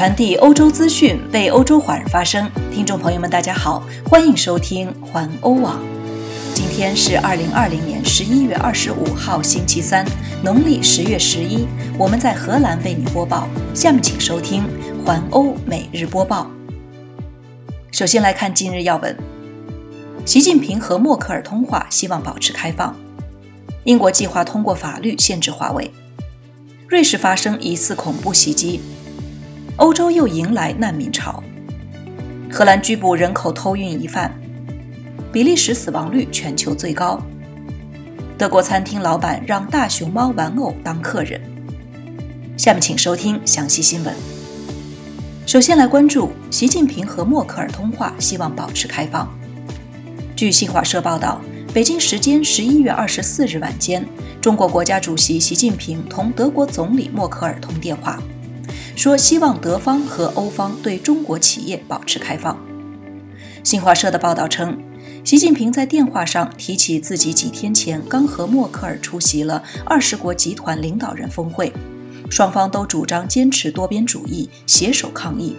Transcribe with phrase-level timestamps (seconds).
[0.00, 2.50] 传递欧洲资讯，为欧洲华人发声。
[2.72, 5.78] 听众朋友们，大家好，欢迎收听环欧网。
[6.54, 10.02] 今天是二零二零年十一月二十五号，星期三，
[10.42, 11.68] 农历十月十一。
[11.98, 13.46] 我们在荷兰为你播报。
[13.74, 14.64] 下面请收听
[15.04, 16.50] 环欧每日播报。
[17.92, 19.14] 首先来看今日要闻：
[20.24, 22.96] 习近平和默克尔通话，希望保持开放。
[23.84, 25.90] 英国计划通过法律限制华为。
[26.88, 28.80] 瑞士发生疑似恐怖袭击。
[29.80, 31.42] 欧洲又迎来难民潮。
[32.52, 34.30] 荷兰拘捕人口偷运疑犯。
[35.32, 37.18] 比利时死亡率全球最高。
[38.36, 41.40] 德国餐厅老板让大熊猫玩偶当客人。
[42.58, 44.14] 下面请收听详细新闻。
[45.46, 49.26] 首先来关注习近平和默克尔通话，希望保持开放。
[50.36, 51.40] 据新华社报道，
[51.72, 54.06] 北京时间十一月二十四日晚间，
[54.42, 58.22] 中国国家主席习近平同德国总理默克尔通电话。
[59.00, 62.62] 说希望德方和欧方对中国企业保持开放。
[63.64, 64.78] 新华社的报道称，
[65.24, 71.72] 习近平在电话上提起自己几天前刚和默克尔出席了二十国集团领导人峰会，
[72.28, 75.56] 双方都主张坚持多边主义，携手抗疫。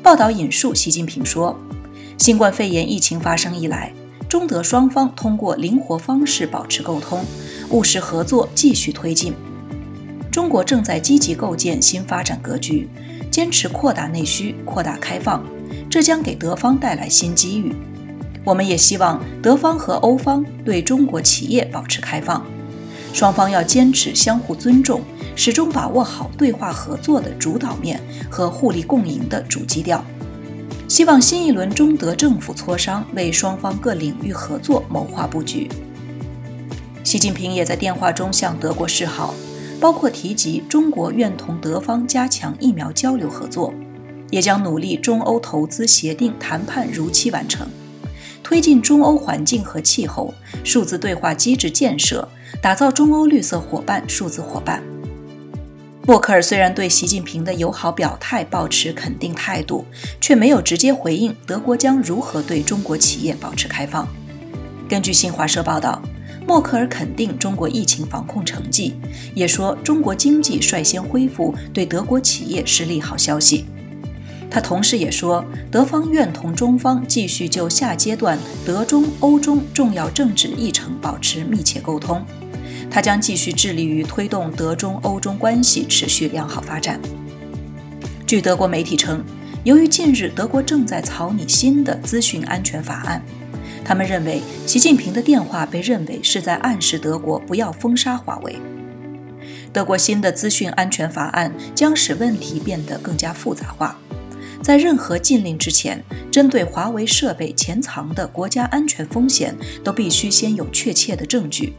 [0.00, 1.58] 报道引述习近平说
[2.16, 3.92] ：“新冠肺炎疫情发生以来，
[4.28, 7.24] 中德双方通过灵活方式保持沟通，
[7.70, 9.34] 务实合作继续推进。”
[10.36, 12.86] 中国正在积极构建新发展格局，
[13.30, 15.42] 坚持扩大内需、扩大开放，
[15.88, 17.74] 这将给德方带来新机遇。
[18.44, 22.44] 我们也希望德方和欧方对中国企业保持开放，
[23.14, 25.00] 双方要坚持相互尊重，
[25.34, 30.04] 始终把握好对话合作的主导面和互利共赢的主基调。
[30.86, 35.66] 希望新一轮中德政府磋商为双方各领域合作谋划布局。
[37.02, 39.34] 习近平也在电话中向德国示好。
[39.80, 43.72] 包括提及中国愿同德方加强疫苗交流合作，
[44.30, 47.68] 也将努力中欧投资协定谈判如期完成，
[48.42, 50.32] 推进中欧环境和气候、
[50.64, 52.28] 数字对话机制建设，
[52.62, 54.82] 打造中欧绿色伙伴、数字伙伴。
[56.06, 59.84] 默克尔虽然对习近平的友好表态保持肯定态度，
[60.20, 64.08] 却没有直接回应德国将如何对中国企业保持开放。
[64.88, 66.00] 根据新华社报道。
[66.46, 68.94] 默克尔肯定中国疫情防控成绩，
[69.34, 73.64] 也说中国经济率先恢复对德国企业是利好消息。
[74.48, 82.24] 他同时也说，德方愿同中方继续就下阶段德中欧中重要政治议程保持密切沟通。
[82.88, 87.00] 他将继续致力于推动德中欧中关系持续良好发展。
[88.24, 89.22] 据德国媒体称，
[89.64, 93.20] 由于近日德国正在草拟新的资讯安全法案。
[93.86, 98.56] 他们认为，习近平的电话被认为是在暗示德国不要封杀华为。
[99.72, 103.96] 德国新的资讯安全法案将使问题变得更加复杂化。
[104.60, 106.02] 在任何禁令之前，
[106.32, 109.54] 针对华为设备潜藏的国家安全风险
[109.84, 111.74] 都必须先有确切的证据。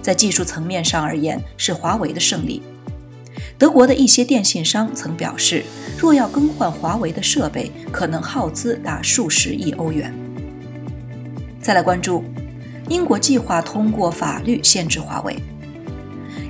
[0.00, 2.60] 在技术层面上而言，是华为的胜利。
[3.56, 5.62] 德国的一些电信商曾表示，
[5.96, 10.12] 若要更换华为的设备，可能耗资达数十亿欧元。
[11.62, 12.24] 再来关注，
[12.88, 15.36] 英国计划通过法律限制华为。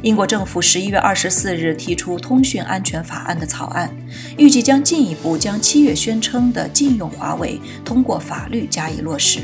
[0.01, 3.95] 英国政府十一月二十四日提出通讯安全法案的草案，
[4.39, 9.41] 预计将进一步将七月宣称的禁用华为通过法律加以落实。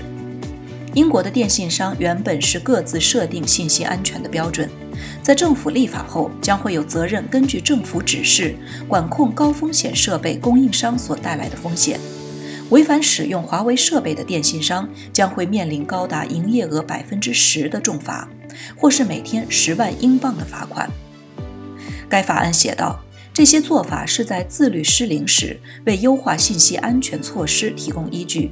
[0.95, 4.69] 英国的电信商原本是各自设定信息安全的标准，
[5.23, 8.57] 在政府立法后，将会有责任根据政府指示
[8.89, 12.01] 管控高风险设备供应商所带来的风险。
[12.71, 18.29] 违反使用华为设备的电信商将会面临高达营业额百分之十的重罚，
[18.77, 20.91] 或是每天十万英镑的罚款。
[22.09, 23.01] 该法案写道
[23.33, 28.51] ：“这些做法是在自律失灵时，为优化信息安全措施提供依据。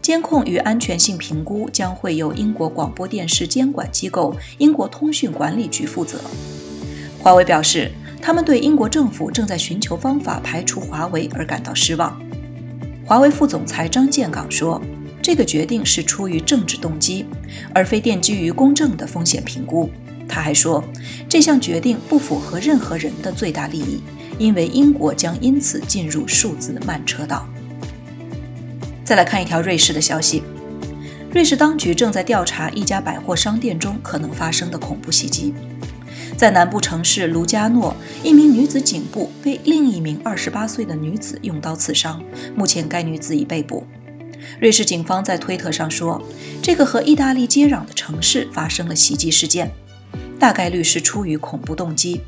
[0.00, 6.20] 监控与安全性评估将会由英国广播电视监管机构英国通讯管理局负责。”
[7.18, 12.20] 华为表示，他们对英国政府正在寻求方法排除华为而感到失望。
[13.04, 14.80] 华为副总裁张建港说
[15.20, 17.26] ：“这个决定是出于政治动机，
[17.74, 19.90] 而非奠基于公正的风险评估。”
[20.28, 20.82] 他还说
[21.28, 24.00] ：“这项决定不符合任何人的最大利益，
[24.38, 27.46] 因为英国将因此进入数字慢车道。”
[29.04, 30.42] 再来看一条瑞士的消息：
[31.32, 35.52] 瑞士当局正在调查一家百货商店中可能发生的恐怖袭击。
[36.36, 37.94] 在南部城市卢加诺，
[38.24, 42.22] 一名女子颈部被另一名28岁的女子用刀刺伤，
[42.56, 43.86] 目前该女子已被捕。
[44.60, 46.20] 瑞士警方在推特上说，
[46.60, 49.70] 这个和意大利接壤的城市发生了袭击事件，
[50.38, 52.22] 大概率是出于恐怖动机。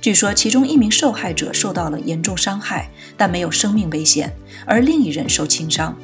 [0.00, 4.34] 据说其中一名受害者受到了严重伤害，但没有生命危险，
[4.66, 5.96] 而另一人受轻伤。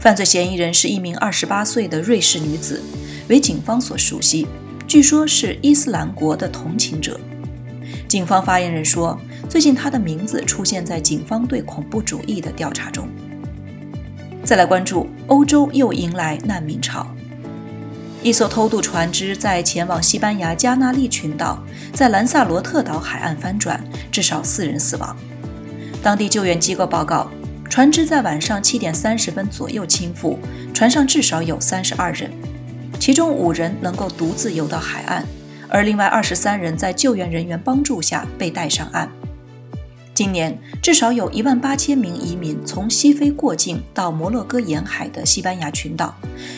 [0.00, 2.82] 犯罪嫌疑人是一名28岁的瑞士女子，
[3.28, 4.46] 为警方所熟悉，
[4.92, 7.18] 据说是伊斯兰国的同情者。
[8.06, 9.18] 警方发言人说，
[9.48, 13.08] 最近他的名字出现在警方对恐怖主义的调查中。
[14.44, 17.06] 再来关注，欧洲又迎来难民潮。
[18.22, 21.64] 一艘偷渡船只在前往西班牙加那利群岛，
[21.94, 25.16] 在兰萨罗特岛海岸翻转，至少四人死亡。
[26.02, 27.30] 当地救援机构报告，
[27.70, 30.36] 船只在晚上七点三十分左右倾覆，
[30.74, 32.30] 船上至少有三十二人，
[33.02, 35.24] 其中五人能够独自游到海岸，
[35.68, 39.10] 而另外二十三人在救援人员帮助下被带上岸。
[40.14, 46.14] 今年至少有一万八千名移民从西非过境到摩洛哥沿海的西班牙群岛，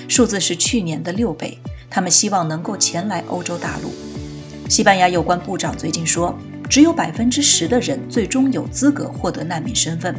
[0.06, 1.58] 数字是去年的六倍。
[1.88, 3.90] 他们希望能够前来欧洲大陆。
[4.68, 6.38] 西班牙有关部长最近说，
[6.68, 10.14] 只有百分之十的人最终有资格获得难民身份。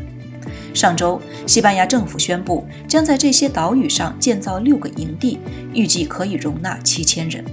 [0.73, 5.39] 上周，西班牙政府宣布将在这些岛屿上建造六个营地，
[5.73, 7.43] 预计可以容纳七千人。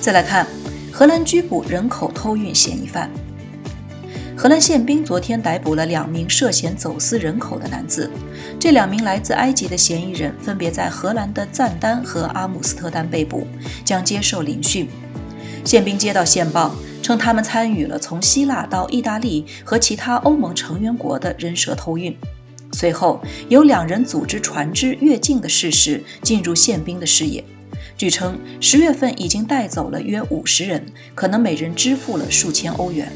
[0.00, 0.46] 再来看，
[0.92, 3.10] 荷兰拘捕人口偷运嫌疑犯。
[4.36, 8.10] 荷兰宪兵昨天逮捕了两名涉嫌走私人口的男子。
[8.58, 13.46] 这两名来自埃及的嫌疑人分别在荷兰的赞丹和阿姆斯特丹被捕，
[13.84, 14.88] 将接受聆讯。
[15.64, 22.16] 宪兵接到线报，称他们参与了从希腊到意大利和其他欧盟成员国的人蛇偷运。
[22.72, 23.20] 随后，
[23.50, 27.44] 有两人组织船只越境的事实进入宪兵的视野。
[27.98, 33.12] 据称，十月份已经带走了约五十人，可能每人支付了数千欧元。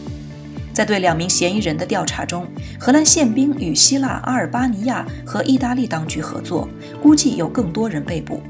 [0.75, 2.47] 在对两名嫌疑人的调查中，
[2.79, 6.69] 荷兰宪兵与希腊、阿尔巴尼亚和意大利当局合作，
[7.03, 8.43] 估计有更多人被捕。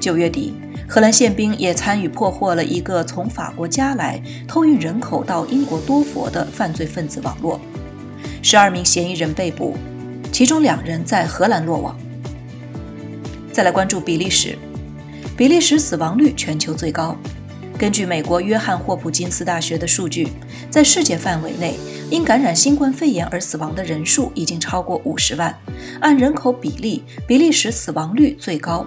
[0.00, 0.54] 九月底，
[0.88, 7.60] 荷兰宪兵也参与破获了一个从法国加来偷运人口到英国多佛的犯罪分子网络，
[8.40, 9.76] 十二名嫌疑人被捕，
[10.30, 11.98] 其中两人在荷兰落网。
[13.52, 14.56] 再来关注比利时，
[15.36, 17.16] 比利时死亡率全球最高。
[17.76, 20.28] 根据美国约翰霍普金斯大学的数据，
[20.70, 21.74] 在世界范围内，
[22.10, 25.54] 因感染新冠肺炎而死亡的人数已经超过五十万。
[26.00, 28.86] 按人口比例，比利时死亡率最高，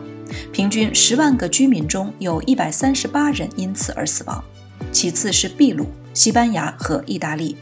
[0.52, 4.44] 平均十万个居民中有一百三十八人因此而死亡。
[4.92, 7.56] 其次是秘鲁、西班牙和意大利。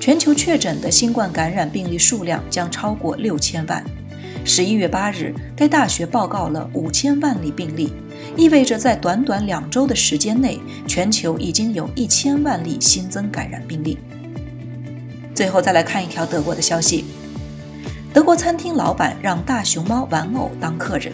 [0.00, 3.82] 全球确诊的新冠感染病例数量将超过六千万。
[4.44, 7.92] 十一月八日，该大学报告了五千万例病例。
[8.36, 13.96] 意味着在短短两周的时间内，全球已经有一千万例新增感染病例。
[15.34, 17.04] 最后再来看一条德国的消息：
[18.12, 21.12] 德国餐厅老板让大熊猫玩偶当客人。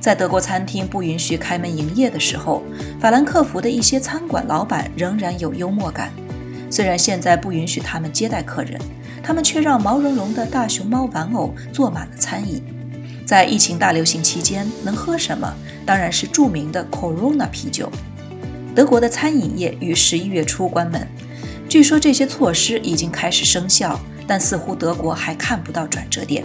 [0.00, 2.62] 在德国餐厅不允许开门营业的时候，
[3.00, 6.12] 法兰克福的一些餐馆老板仍然有幽默感。
[6.70, 8.80] 虽然现在不允许他们接待客人，
[9.22, 12.62] 他们却让毛茸茸的大熊猫玩偶坐满了餐椅。
[13.26, 15.52] 在疫情大流行期间，能喝什么？
[15.84, 17.90] 当然是著名的 Corona 啤酒。
[18.74, 21.06] 德国的餐饮业于十一月初关门，
[21.68, 26.44] 据说这些措施已经开始生效，但似乎德国还看不到转折点。